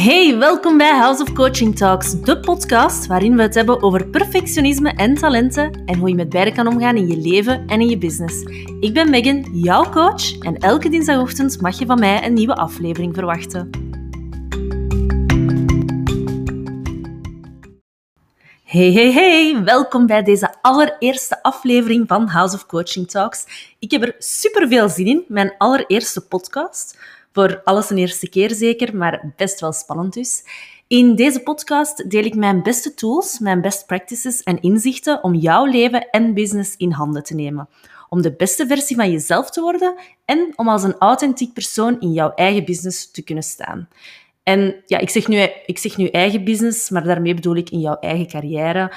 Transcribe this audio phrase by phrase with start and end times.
[0.00, 4.90] Hey, welkom bij House of Coaching Talks, de podcast waarin we het hebben over perfectionisme
[4.90, 7.98] en talenten en hoe je met beide kan omgaan in je leven en in je
[7.98, 8.42] business.
[8.80, 13.14] Ik ben Megan, jouw coach, en elke dinsdagochtend mag je van mij een nieuwe aflevering
[13.14, 13.70] verwachten.
[18.64, 19.62] Hey, hey, hey!
[19.64, 23.74] Welkom bij deze allereerste aflevering van House of Coaching Talks.
[23.78, 26.98] Ik heb er super veel zin in, mijn allereerste podcast.
[27.32, 30.44] Voor alles een eerste keer zeker, maar best wel spannend dus.
[30.86, 35.64] In deze podcast deel ik mijn beste tools, mijn best practices en inzichten om jouw
[35.64, 37.68] leven en business in handen te nemen.
[38.08, 39.94] Om de beste versie van jezelf te worden
[40.24, 43.88] en om als een authentiek persoon in jouw eigen business te kunnen staan.
[44.42, 47.80] En ja, ik zeg, nu, ik zeg nu eigen business, maar daarmee bedoel ik in
[47.80, 48.92] jouw eigen carrière.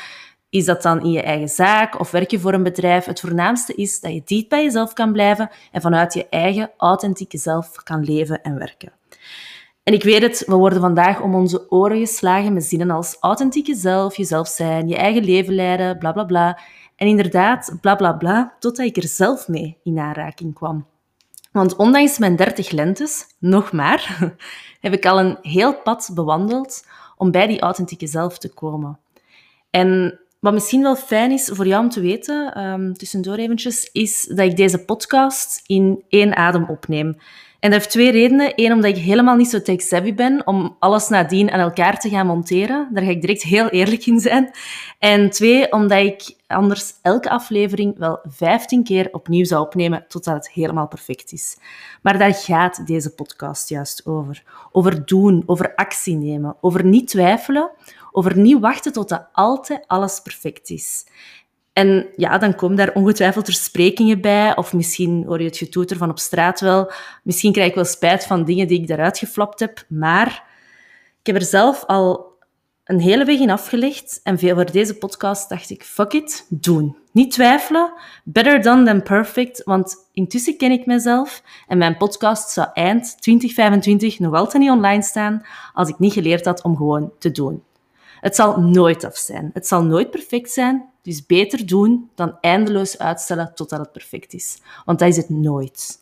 [0.54, 3.06] Is dat dan in je eigen zaak of werk je voor een bedrijf?
[3.06, 7.38] Het voornaamste is dat je dicht bij jezelf kan blijven en vanuit je eigen authentieke
[7.38, 8.92] zelf kan leven en werken.
[9.84, 13.76] En ik weet het, we worden vandaag om onze oren geslagen met zinnen als authentieke
[13.76, 16.60] zelf, jezelf zijn, je eigen leven leiden, bla bla bla.
[16.96, 20.86] En inderdaad, bla bla bla, totdat ik er zelf mee in aanraking kwam.
[21.52, 24.18] Want ondanks mijn 30 lentes, nog maar,
[24.82, 26.88] heb ik al een heel pad bewandeld
[27.18, 29.00] om bij die authentieke zelf te komen.
[29.70, 34.22] En wat misschien wel fijn is voor jou om te weten, um, tussendoor eventjes, is
[34.22, 37.18] dat ik deze podcast in één adem opneem.
[37.60, 38.52] En dat heeft twee redenen.
[38.56, 42.28] Eén, omdat ik helemaal niet zo tech-savvy ben om alles nadien aan elkaar te gaan
[42.28, 42.90] monteren.
[42.92, 44.52] Daar ga ik direct heel eerlijk in zijn.
[45.00, 50.50] En twee, omdat ik anders elke aflevering wel 15 keer opnieuw zou opnemen totdat het
[50.50, 51.58] helemaal perfect is.
[52.02, 54.44] Maar daar gaat deze podcast juist over.
[54.72, 57.72] Over doen, over actie nemen, over niet twijfelen,
[58.14, 61.06] over niet wachten tot dat altijd alles perfect is.
[61.74, 66.10] En ja, dan komen daar ongetwijfeld versprekingen bij, of misschien hoor je het getoeter van
[66.10, 66.92] op straat wel.
[67.24, 70.44] Misschien krijg ik wel spijt van dingen die ik daaruit geflapt heb, maar
[71.20, 72.32] ik heb er zelf al
[72.84, 76.98] een hele weg in afgelegd en voor deze podcast dacht ik, fuck it, doen.
[77.12, 82.68] Niet twijfelen, better done than perfect, want intussen ken ik mezelf en mijn podcast zou
[82.74, 87.32] eind 2025 nog altijd niet online staan als ik niet geleerd had om gewoon te
[87.32, 87.64] doen.
[88.24, 89.50] Het zal nooit af zijn.
[89.54, 90.90] Het zal nooit perfect zijn.
[91.02, 94.58] Dus beter doen dan eindeloos uitstellen totdat het perfect is.
[94.86, 96.00] Want dat is het nooit.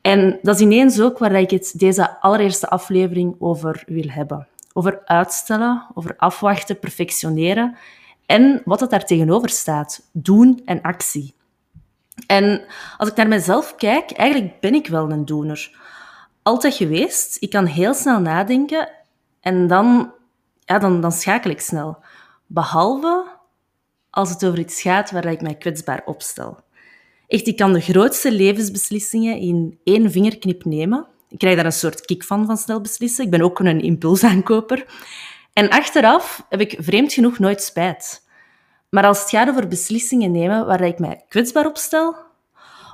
[0.00, 4.48] En dat is ineens ook waar ik het deze allereerste aflevering over wil hebben.
[4.72, 7.76] Over uitstellen, over afwachten, perfectioneren
[8.26, 10.08] en wat het daar tegenover staat.
[10.12, 11.34] Doen en actie.
[12.26, 12.62] En
[12.96, 15.78] als ik naar mezelf kijk, eigenlijk ben ik wel een doener.
[16.42, 17.36] Altijd geweest.
[17.40, 18.88] Ik kan heel snel nadenken
[19.40, 20.12] en dan
[20.70, 21.98] ja, dan, dan schakel ik snel.
[22.46, 23.26] Behalve
[24.10, 26.58] als het over iets gaat waar ik mij kwetsbaar opstel.
[27.26, 31.06] Echt, ik kan de grootste levensbeslissingen in één vingerknip nemen.
[31.28, 33.24] Ik krijg daar een soort kick van, van snel beslissen.
[33.24, 34.86] Ik ben ook een impulsaankoper.
[35.52, 38.28] En achteraf heb ik vreemd genoeg nooit spijt.
[38.90, 42.16] Maar als het gaat over beslissingen nemen waar ik mij kwetsbaar opstel,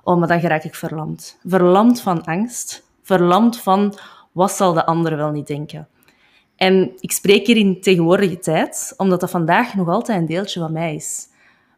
[0.04, 1.38] oh, maar dan raak ik verlamd.
[1.44, 2.82] Verlamd van angst.
[3.02, 3.98] Verlamd van
[4.32, 5.88] wat zal de ander wel niet denken.
[6.56, 10.72] En ik spreek hier in tegenwoordige tijd, omdat dat vandaag nog altijd een deeltje van
[10.72, 11.26] mij is.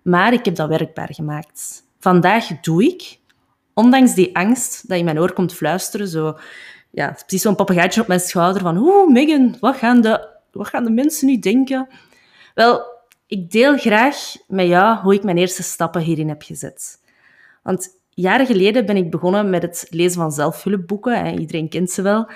[0.03, 1.83] Maar ik heb dat werkbaar gemaakt.
[1.99, 3.19] Vandaag doe ik,
[3.75, 6.38] ondanks die angst dat in mijn oor komt fluisteren, zo,
[6.91, 10.84] ja, precies zo'n papegaaitje op mijn schouder van oeh, Megan, wat gaan, de, wat gaan
[10.84, 11.88] de mensen nu denken?
[12.55, 12.83] Wel,
[13.27, 17.00] ik deel graag met jou hoe ik mijn eerste stappen hierin heb gezet.
[17.62, 21.38] Want jaren geleden ben ik begonnen met het lezen van zelfhulpboeken.
[21.38, 22.31] Iedereen kent ze wel.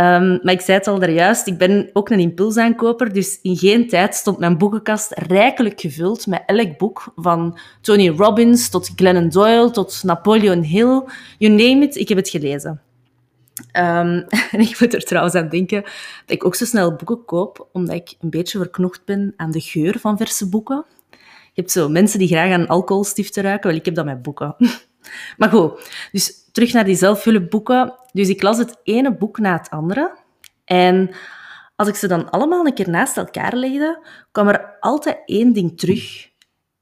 [0.00, 3.56] Um, maar ik zei het al daar juist, ik ben ook een impulsaankoper, dus in
[3.56, 9.28] geen tijd stond mijn boekenkast rijkelijk gevuld met elk boek, van Tony Robbins tot Glennon
[9.28, 11.02] Doyle tot Napoleon Hill,
[11.38, 12.80] you name it, ik heb het gelezen.
[13.76, 17.68] Um, en ik moet er trouwens aan denken dat ik ook zo snel boeken koop,
[17.72, 20.84] omdat ik een beetje verknocht ben aan de geur van verse boeken.
[21.52, 24.54] Je hebt zo mensen die graag aan alcoholstiften ruiken, wel, ik heb dat met boeken.
[25.36, 27.94] Maar goed, dus terug naar die zelfhulpboeken.
[28.12, 30.18] Dus ik las het ene boek na het andere.
[30.64, 31.10] En
[31.76, 35.78] als ik ze dan allemaal een keer naast elkaar legde, kwam er altijd één ding
[35.78, 36.28] terug.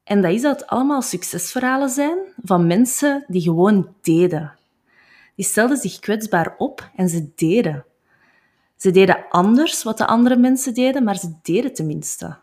[0.05, 4.55] En dat is dat het allemaal succesverhalen zijn van mensen die gewoon deden.
[5.35, 7.85] Die stelden zich kwetsbaar op en ze deden.
[8.76, 12.38] Ze deden anders wat de andere mensen deden, maar ze deden tenminste.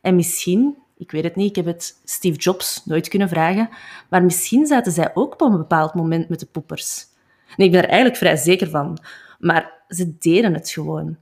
[0.00, 3.68] En misschien ik weet het niet, ik heb het Steve Jobs nooit kunnen vragen.
[4.08, 7.04] Maar misschien zaten zij ook op een bepaald moment met de poepers.
[7.56, 8.98] Nee, ik ben er eigenlijk vrij zeker van.
[9.38, 11.16] Maar ze deden het gewoon.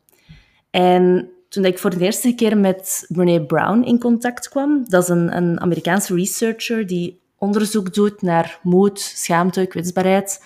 [0.70, 5.08] En toen ik voor de eerste keer met Brene Brown in contact kwam, dat is
[5.08, 10.44] een, een Amerikaanse researcher die onderzoek doet naar moed, schaamte, kwetsbaarheid,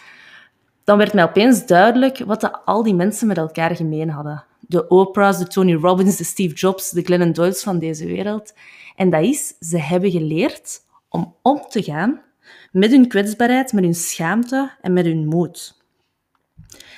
[0.85, 4.45] dan werd mij opeens duidelijk wat al die mensen met elkaar gemeen hadden.
[4.61, 8.53] de Oprah's, de Tony Robbins, de Steve Jobs, de Glennon Doyles van deze wereld.
[8.99, 12.23] En dat is, ze hebben geleerd om om te gaan
[12.73, 15.83] met hun kwetsbaarheid, met hun schaamte en met hun moed.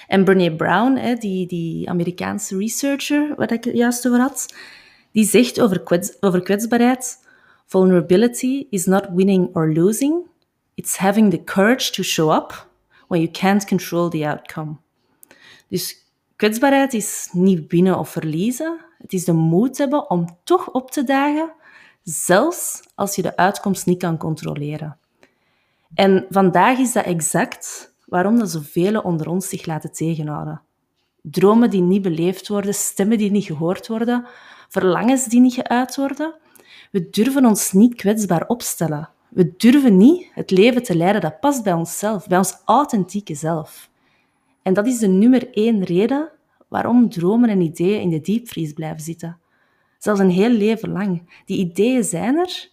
[0.06, 4.54] En Brene Brown, die, die Amerikaanse researcher waar ik het juist over had,
[5.12, 5.82] die zegt over,
[6.20, 7.26] over kwetsbaarheid:
[7.66, 10.26] Vulnerability is not winning or losing,
[10.74, 12.68] it's having the courage to show up
[13.08, 14.76] when you can't control the outcome.
[15.68, 15.96] Dus
[16.36, 18.78] kwetsbaarheid is niet winnen of verliezen.
[18.98, 21.52] Het is de moed hebben om toch op te dagen,
[22.10, 24.98] zelfs als je de uitkomst niet kan controleren.
[25.94, 30.62] En vandaag is dat exact waarom dat zoveel onder ons zich laten tegenhouden.
[31.22, 34.26] Dromen die niet beleefd worden, stemmen die niet gehoord worden,
[34.68, 36.34] verlangens die niet geuit worden.
[36.90, 39.08] We durven ons niet kwetsbaar opstellen.
[39.28, 43.90] We durven niet het leven te leiden dat past bij onszelf, bij ons authentieke zelf.
[44.62, 46.30] En dat is de nummer één reden
[46.68, 49.39] waarom dromen en ideeën in de diepvries blijven zitten.
[50.00, 51.42] Zelfs een heel leven lang.
[51.44, 52.68] Die ideeën zijn er,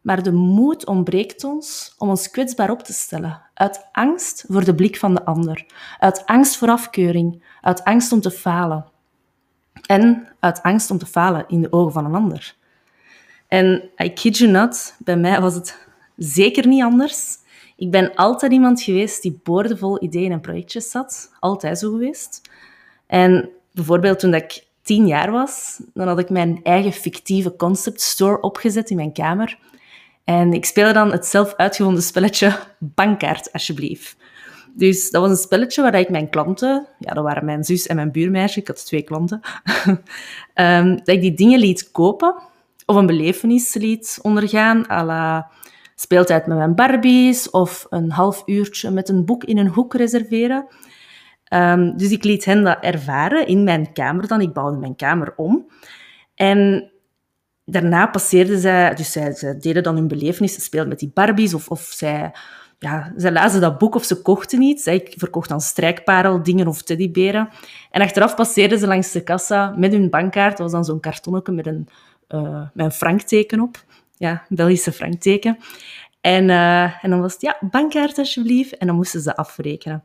[0.00, 3.42] maar de moed ontbreekt ons om ons kwetsbaar op te stellen.
[3.54, 5.66] Uit angst voor de blik van de ander.
[5.98, 7.44] Uit angst voor afkeuring.
[7.60, 8.84] Uit angst om te falen.
[9.86, 12.56] En uit angst om te falen in de ogen van een ander.
[13.48, 17.36] En I kid you not, bij mij was het zeker niet anders.
[17.76, 21.32] Ik ben altijd iemand geweest die boordevol ideeën en projectjes zat.
[21.40, 22.50] Altijd zo geweest.
[23.06, 28.40] En bijvoorbeeld toen ik tien jaar was, dan had ik mijn eigen fictieve concept store
[28.40, 29.58] opgezet in mijn kamer.
[30.24, 34.16] En ik speelde dan het zelf uitgevonden spelletje Bankkaart, alsjeblieft.
[34.74, 37.96] Dus dat was een spelletje waar ik mijn klanten, ja, dat waren mijn zus en
[37.96, 39.40] mijn buurmeisje, ik had twee klanten,
[40.54, 42.34] um, dat ik die dingen liet kopen
[42.86, 45.50] of een belevenis liet ondergaan, à la
[45.94, 50.66] speeltijd met mijn Barbies of een half uurtje met een boek in een hoek reserveren.
[51.48, 54.40] Um, dus ik liet hen dat ervaren in mijn kamer dan.
[54.40, 55.66] Ik bouwde mijn kamer om.
[56.34, 56.90] En
[57.64, 61.68] daarna passeerden zij, dus zij, deden dan hun belevenis, ze speelden met die Barbies of,
[61.68, 62.32] of zij,
[62.78, 64.86] ja, zij lazen dat boek of ze kochten iets.
[64.86, 67.48] Ik verkocht dan strijkparel, dingen of teddyberen.
[67.90, 70.50] En achteraf passeerden ze langs de kassa met hun bankkaart.
[70.50, 71.88] Dat was dan zo'n kartonnetje met een,
[72.28, 73.84] uh, met een frankteken op.
[74.16, 75.58] Ja, Belgische frankteken.
[76.20, 78.76] En, uh, en dan was het, ja, bankkaart alsjeblieft.
[78.76, 80.04] En dan moesten ze afrekenen.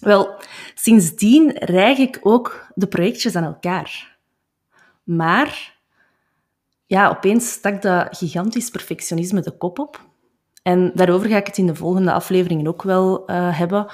[0.00, 0.34] Wel,
[0.74, 4.16] sindsdien reig ik ook de projectjes aan elkaar.
[5.04, 5.76] Maar
[6.86, 10.06] ja, opeens stak dat gigantisch perfectionisme de kop op.
[10.62, 13.86] En daarover ga ik het in de volgende afleveringen ook wel uh, hebben.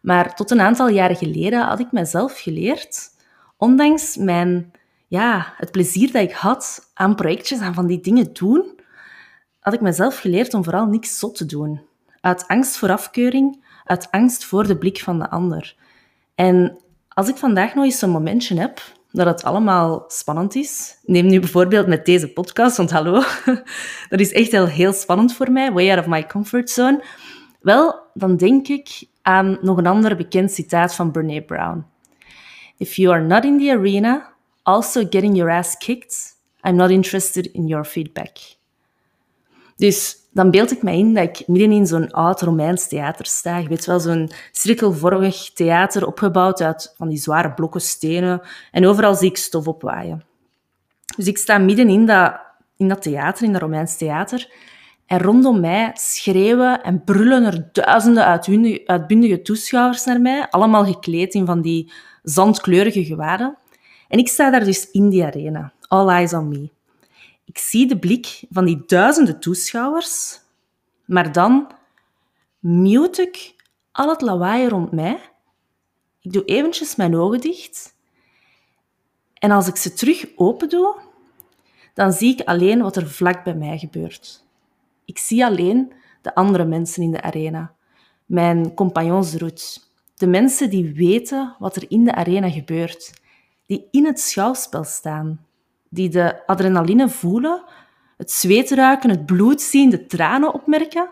[0.00, 3.08] Maar tot een aantal jaren geleden had ik mezelf geleerd,
[3.56, 4.72] ondanks mijn,
[5.08, 8.80] ja, het plezier dat ik had aan projectjes, aan van die dingen doen,
[9.58, 11.80] had ik mezelf geleerd om vooral niks zot te doen.
[12.20, 15.76] Uit angst voor afkeuring, uit angst voor de blik van de ander.
[16.34, 18.80] En als ik vandaag nog eens zo'n momentje heb
[19.12, 20.98] dat het allemaal spannend is.
[21.02, 23.22] Neem nu bijvoorbeeld met deze podcast, want hallo,
[24.08, 27.04] dat is echt heel, heel spannend voor mij, way out of my comfort zone.
[27.60, 31.84] Wel, dan denk ik aan nog een ander bekend citaat van Brene Brown.
[32.76, 34.32] If you are not in the arena,
[34.62, 38.36] also getting your ass kicked, I'm not interested in your feedback.
[39.76, 43.56] Dus dan beeld ik me in dat ik midden in zo'n oud Romeins theater sta.
[43.56, 48.40] Je weet wel, zo'n cirkelvormig theater opgebouwd uit van die zware blokken stenen.
[48.70, 50.24] En overal zie ik stof opwaaien.
[51.16, 52.40] Dus ik sta midden in dat,
[52.76, 54.52] in dat theater, in dat Romeins theater.
[55.06, 58.24] En rondom mij schreeuwen en brullen er duizenden
[58.86, 60.46] uitbundige toeschouwers naar mij.
[60.50, 63.56] Allemaal gekleed in van die zandkleurige gewaden.
[64.08, 65.72] En ik sta daar dus in die arena.
[65.88, 66.70] All eyes on me.
[67.44, 70.40] Ik zie de blik van die duizenden toeschouwers,
[71.04, 71.72] maar dan
[72.58, 73.54] mute ik
[73.92, 75.20] al het lawaai rond mij.
[76.20, 77.96] Ik doe eventjes mijn ogen dicht.
[79.34, 81.00] En als ik ze terug open doe,
[81.94, 84.44] dan zie ik alleen wat er vlak bij mij gebeurt.
[85.04, 87.74] Ik zie alleen de andere mensen in de arena,
[88.26, 89.80] mijn compagnons de route,
[90.14, 93.12] de mensen die weten wat er in de arena gebeurt,
[93.66, 95.46] die in het schouwspel staan,
[95.92, 97.64] die de adrenaline voelen,
[98.16, 101.08] het zweet ruiken, het bloed zien, de tranen opmerken.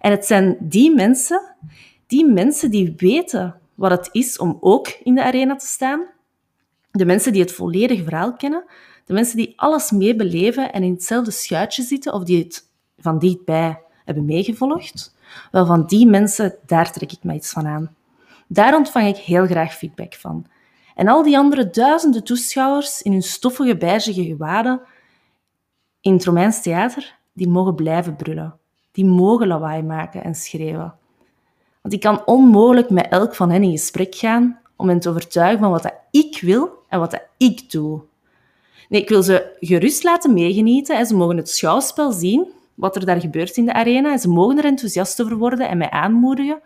[0.00, 1.56] En het zijn die mensen,
[2.06, 6.06] die mensen die weten wat het is om ook in de arena te staan,
[6.90, 8.64] de mensen die het volledige verhaal kennen,
[9.04, 13.80] de mensen die alles meebeleven en in hetzelfde schuitje zitten of die het van dichtbij
[14.04, 15.14] hebben meegevolgd,
[15.50, 17.96] wel van die mensen, daar trek ik mij iets van aan.
[18.48, 20.46] Daar ontvang ik heel graag feedback van.
[20.98, 24.80] En al die andere duizenden toeschouwers in hun stoffige, beige gewaden
[26.00, 28.58] in het Romeins theater, die mogen blijven brullen.
[28.92, 30.94] Die mogen lawaai maken en schreeuwen.
[31.82, 35.58] Want ik kan onmogelijk met elk van hen in gesprek gaan om hen te overtuigen
[35.58, 38.02] van wat dat ik wil en wat dat ik doe.
[38.88, 43.06] Nee, ik wil ze gerust laten meegenieten en ze mogen het schouwspel zien, wat er
[43.06, 44.12] daar gebeurt in de arena.
[44.12, 46.60] En ze mogen er enthousiast over worden en mij aanmoedigen.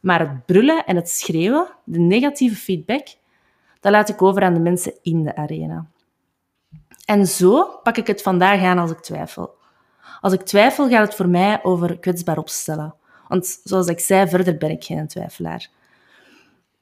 [0.00, 3.06] Maar het brullen en het schreeuwen, de negatieve feedback,
[3.84, 5.86] dat laat ik over aan de mensen in de arena.
[7.04, 9.54] En zo pak ik het vandaag aan als ik twijfel.
[10.20, 12.94] Als ik twijfel, gaat het voor mij over kwetsbaar opstellen.
[13.28, 15.68] Want zoals ik zei, verder ben ik geen twijfelaar.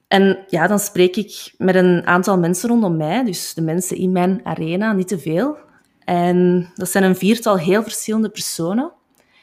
[0.09, 4.13] En ja, dan spreek ik met een aantal mensen rondom mij, dus de mensen in
[4.13, 5.57] mijn arena, niet te veel.
[6.05, 8.93] En dat zijn een viertal heel verschillende personen.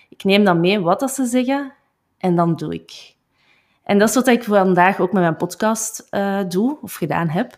[0.09, 1.73] Ik neem dan mee wat dat ze zeggen
[2.17, 3.17] en dan doe ik.
[3.89, 7.57] En dat is wat ik vandaag ook met mijn podcast uh, doe, of gedaan heb.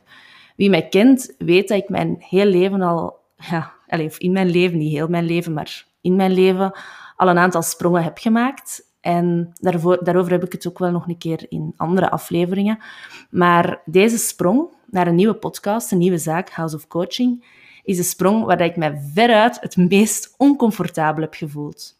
[0.56, 3.20] Wie mij kent, weet dat ik mijn heel leven al...
[3.36, 6.72] Ja, allez, in mijn leven, niet heel mijn leven, maar in mijn leven
[7.16, 8.84] al een aantal sprongen heb gemaakt.
[9.02, 12.80] En daarvoor, daarover heb ik het ook wel nog een keer in andere afleveringen.
[13.30, 17.46] Maar deze sprong naar een nieuwe podcast, een nieuwe zaak, House of Coaching,
[17.84, 22.00] is een sprong waar ik mij veruit het meest oncomfortabel heb gevoeld.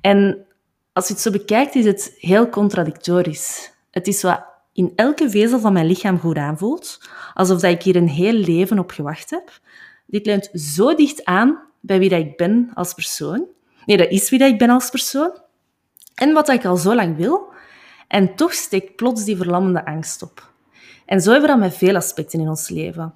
[0.00, 0.45] En
[0.96, 3.72] als je het zo bekijkt, is het heel contradictorisch.
[3.90, 7.00] Het is wat in elke vezel van mijn lichaam goed aanvoelt,
[7.34, 9.60] alsof dat ik hier een heel leven op gewacht heb.
[10.06, 13.46] Dit leunt zo dicht aan bij wie dat ik ben als persoon.
[13.86, 15.38] Nee, dat is wie dat ik ben als persoon.
[16.14, 17.52] En wat ik al zo lang wil.
[18.08, 20.52] En toch steekt plots die verlammende angst op.
[21.06, 23.14] En zo hebben we dat met veel aspecten in ons leven.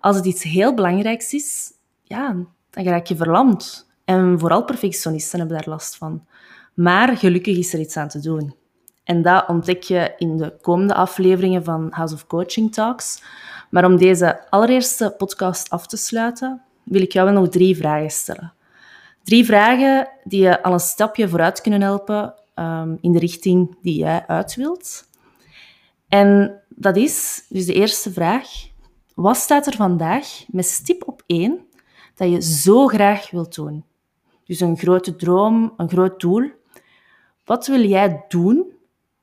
[0.00, 1.72] Als het iets heel belangrijks is,
[2.02, 2.36] ja,
[2.70, 3.88] dan raak je verlamd.
[4.04, 6.26] En vooral perfectionisten hebben daar last van.
[6.80, 8.54] Maar gelukkig is er iets aan te doen.
[9.04, 13.22] En dat ontdek je in de komende afleveringen van House of Coaching Talks.
[13.70, 18.52] Maar om deze allereerste podcast af te sluiten, wil ik jou nog drie vragen stellen.
[19.22, 23.98] Drie vragen die je al een stapje vooruit kunnen helpen um, in de richting die
[23.98, 25.08] jij uit wilt.
[26.08, 28.48] En dat is dus de eerste vraag.
[29.14, 31.66] Wat staat er vandaag met stip op één
[32.14, 33.84] dat je zo graag wilt doen?
[34.44, 36.58] Dus een grote droom, een groot doel.
[37.44, 38.72] Wat wil jij doen,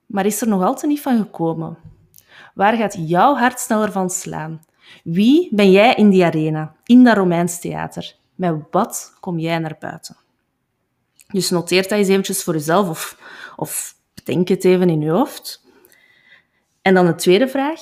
[0.05, 1.77] maar is er nog altijd niet van gekomen?
[2.53, 4.65] Waar gaat jouw hart sneller van slaan?
[5.03, 8.15] Wie ben jij in die arena, in dat Romeins theater?
[8.35, 10.17] Met wat kom jij naar buiten?
[11.27, 13.19] Dus noteer dat eens eventjes voor jezelf of,
[13.55, 15.65] of het even in je hoofd.
[16.81, 17.81] En dan de tweede vraag.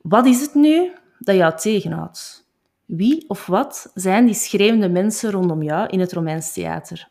[0.00, 2.46] Wat is het nu dat jou tegenhoudt?
[2.84, 7.08] Wie of wat zijn die schreeuwende mensen rondom jou in het Romeins theater?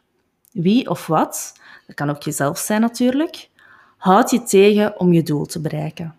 [0.51, 1.59] Wie of wat,
[1.91, 3.49] dat kan ook jezelf zijn natuurlijk,
[3.97, 6.15] houdt je tegen om je doel te bereiken?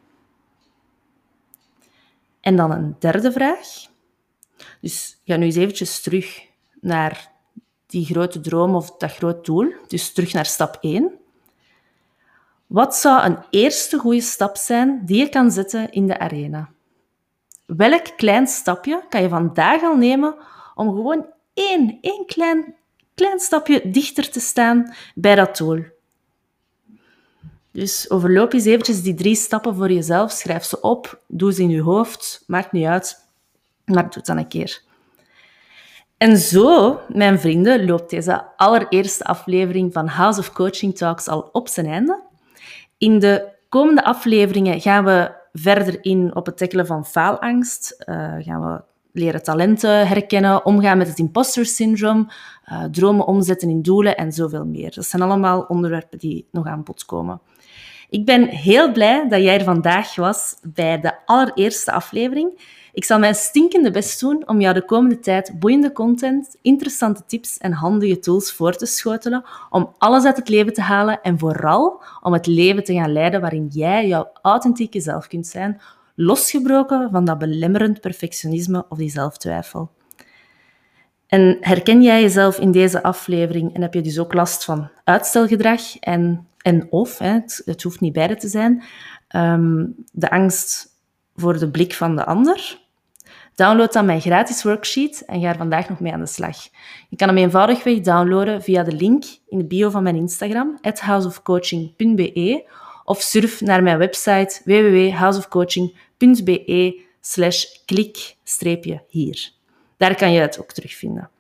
[2.40, 3.68] En dan een derde vraag.
[4.80, 6.46] Dus ga nu eens eventjes terug
[6.80, 7.30] naar
[7.86, 9.72] die grote droom of dat groot doel.
[9.86, 11.12] Dus terug naar stap 1.
[12.66, 16.70] Wat zou een eerste goede stap zijn die je kan zetten in de arena?
[17.66, 20.34] Welk klein stapje kan je vandaag al nemen
[20.74, 22.74] om gewoon één, één klein,
[23.22, 25.84] klein stapje dichter te staan bij dat doel?
[27.70, 30.30] Dus overloop eens eventjes die drie stappen voor jezelf.
[30.30, 32.44] Schrijf ze op, doe ze in je hoofd.
[32.46, 33.28] Maakt niet uit,
[33.84, 34.82] maar doe het dan een keer.
[36.16, 41.68] En zo, mijn vrienden, loopt deze allereerste aflevering van House of Coaching Talks al op
[41.68, 42.22] zijn einde.
[42.98, 48.04] In de komende afleveringen gaan we verder in op het tackelen van faalangst.
[48.06, 52.28] Uh, gaan we leren talenten herkennen, omgaan met het imposter syndroom,
[52.72, 54.92] uh, dromen omzetten in doelen en zoveel meer.
[54.94, 57.40] Dat zijn allemaal onderwerpen die nog aan bod komen.
[58.10, 62.60] Ik ben heel blij dat jij er vandaag was bij de allereerste aflevering.
[62.92, 67.58] Ik zal mijn stinkende best doen om jou de komende tijd boeiende content, interessante tips
[67.58, 72.02] en handige tools voor te schotelen om alles uit het leven te halen en vooral
[72.20, 75.80] om het leven te gaan leiden waarin jij jouw authentieke zelf kunt zijn,
[76.14, 79.90] losgebroken van dat belemmerend perfectionisme of die zelftwijfel.
[81.26, 85.98] En herken jij jezelf in deze aflevering en heb je dus ook last van uitstelgedrag
[85.98, 88.82] en, en of, hè, het, het hoeft niet beide te zijn,
[89.36, 90.86] um, de angst
[91.36, 92.80] voor de blik van de ander?
[93.54, 96.56] Download dan mijn gratis worksheet en ga er vandaag nog mee aan de slag.
[97.08, 102.70] Je kan hem eenvoudigweg downloaden via de link in de bio van mijn Instagram, houseofcoaching.be,
[103.04, 109.50] of surf naar mijn website www.houseofcoaching.be slash klik-hier.
[109.96, 111.30] Daar kan je het ook terugvinden.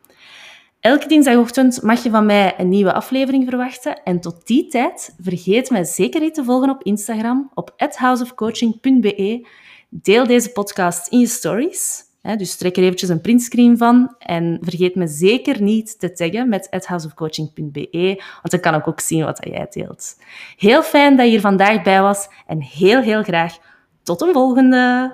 [0.80, 4.02] Elke dinsdagochtend mag je van mij een nieuwe aflevering verwachten.
[4.02, 9.46] En tot die tijd, vergeet mij zeker niet te volgen op Instagram op houseofcoaching.be.
[9.88, 12.10] Deel deze podcast in je stories.
[12.22, 14.14] Dus trek er eventjes een printscreen van.
[14.18, 19.24] En vergeet me zeker niet te taggen met houseofcoaching.be, want dan kan ik ook zien
[19.24, 20.16] wat jij deelt.
[20.56, 23.58] Heel fijn dat je hier vandaag bij was en heel, heel graag
[24.02, 25.12] Tot een volgende!